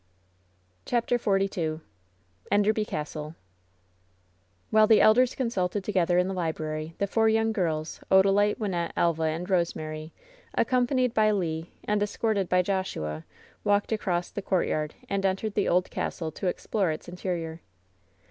[0.91, 1.81] LOVE'S BITTEREST CUE «6« SDHAPTER
[2.49, 3.35] XLn EITDEBBY CASTLB
[4.71, 9.21] While their elders consulted together in the Kbraiy the four young girls, Odalite, Wynnette, Elva
[9.25, 10.11] and Eose mary,
[10.55, 13.25] accompanied by Le and escorted by Joshua,
[13.63, 17.61] walked across the courtyard, and entered the old castle to explore its interior.